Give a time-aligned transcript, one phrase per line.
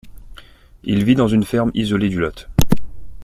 [0.83, 2.47] Il vit dans une ferme isolée du Lot.